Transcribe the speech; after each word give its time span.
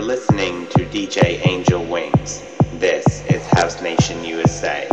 You're 0.00 0.08
listening 0.08 0.66
to 0.68 0.86
DJ 0.86 1.46
Angel 1.46 1.84
Wings. 1.84 2.42
This 2.78 3.22
is 3.26 3.44
House 3.48 3.82
Nation 3.82 4.24
USA. 4.24 4.88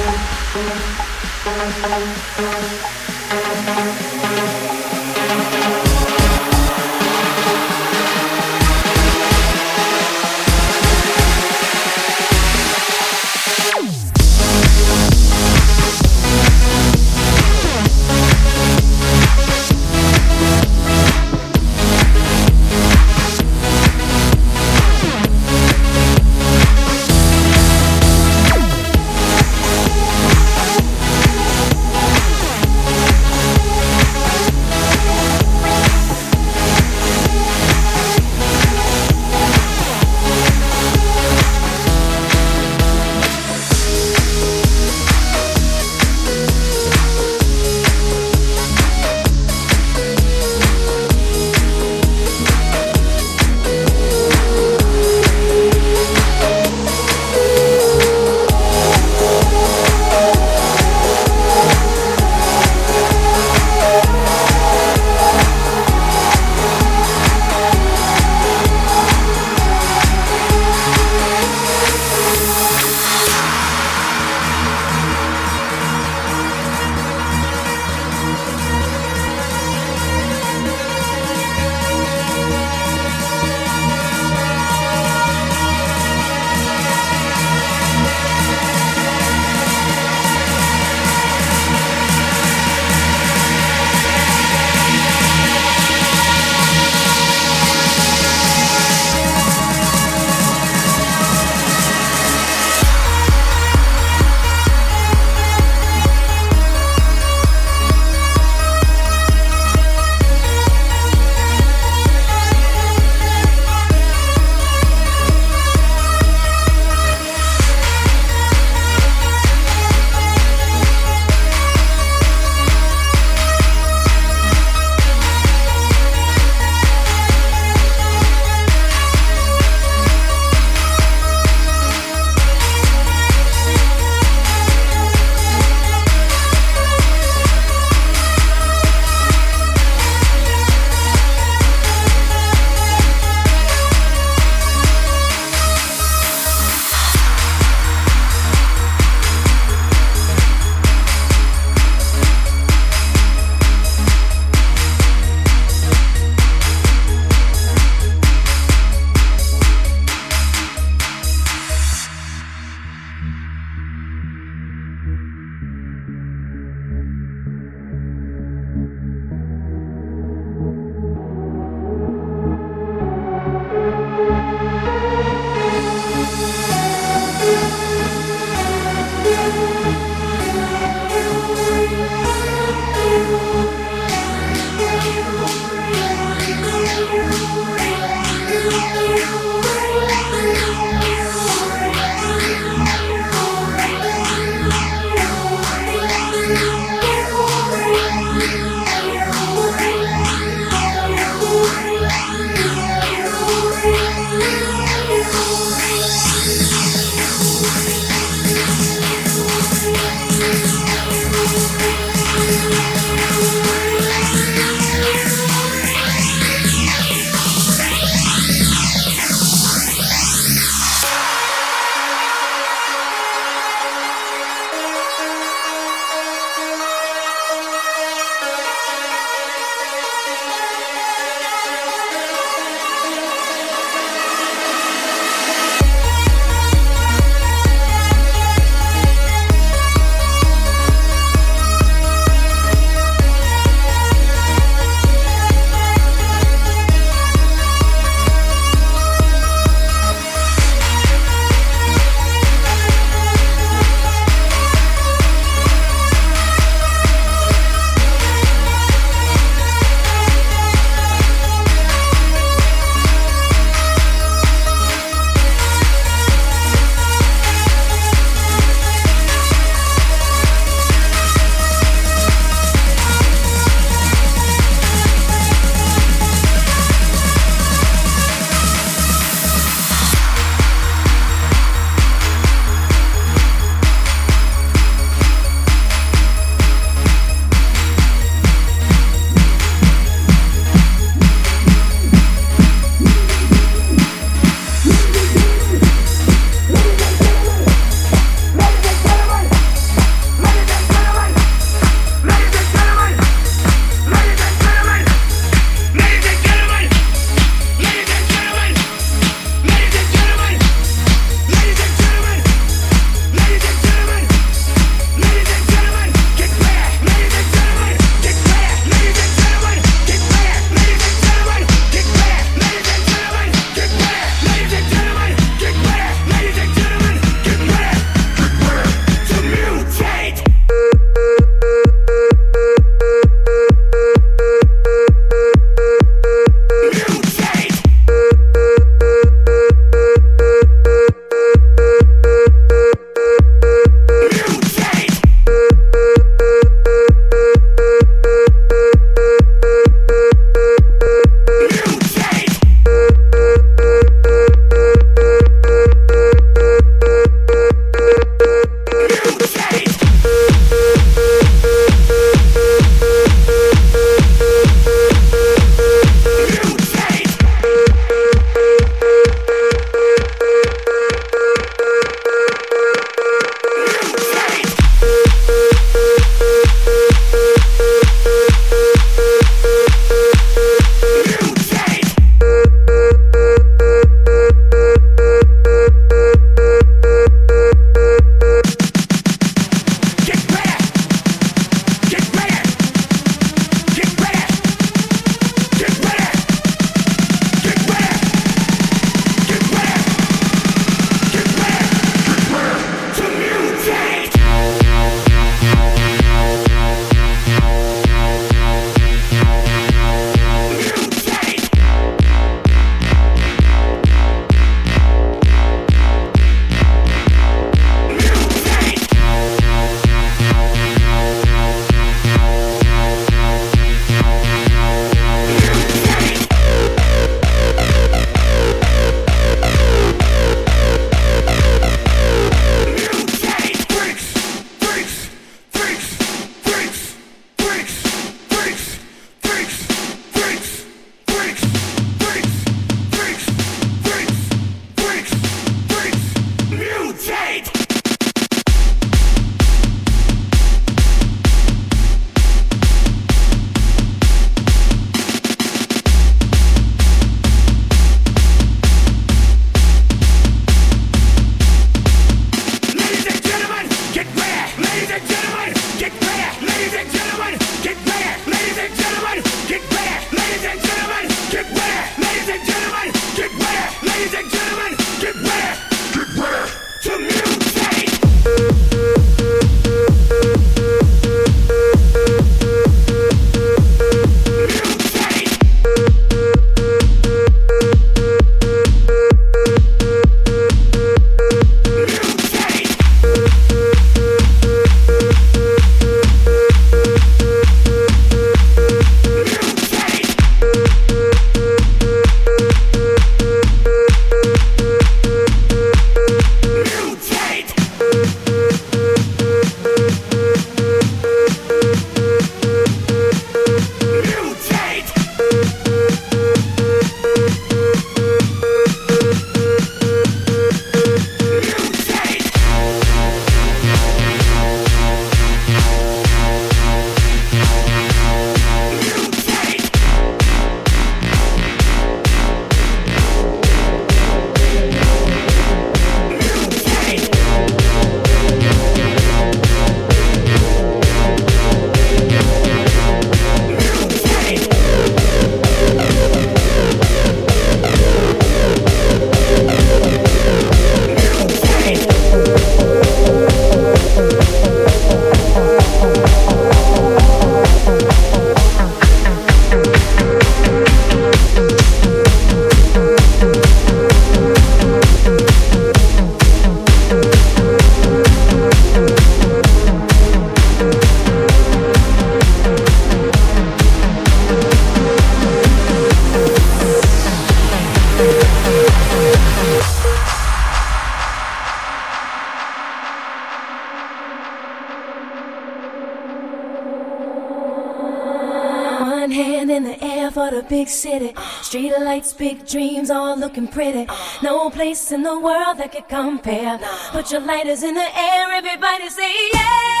City. 591.71 591.89
Street 591.89 592.03
lights, 592.03 592.33
big 592.33 592.67
dreams, 592.67 593.09
all 593.09 593.37
looking 593.37 593.67
pretty. 593.67 594.07
No 594.41 594.69
place 594.69 595.11
in 595.11 595.23
the 595.23 595.39
world 595.39 595.77
that 595.77 595.91
could 595.91 596.07
compare. 596.07 596.79
Put 597.11 597.31
your 597.31 597.41
lighters 597.41 597.83
in 597.83 597.95
the 597.95 598.01
air, 598.01 598.51
everybody 598.51 599.09
say 599.09 599.31
yeah. 599.53 600.00